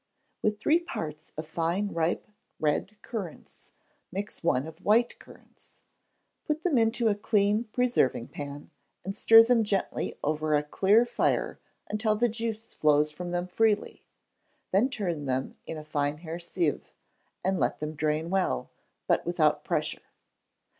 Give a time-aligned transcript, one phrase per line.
[0.41, 2.25] With three parts of fine ripe
[2.59, 3.69] red currants
[4.11, 5.83] mix one of white currants;
[6.43, 8.71] put them into a clean preserving pan,
[9.05, 14.03] and stir them gently over a clear fire until the juice flows from them freely;
[14.71, 16.91] then turn them in a fine hair sieve,
[17.45, 18.71] and let them drain well,
[19.05, 20.01] but without pressure.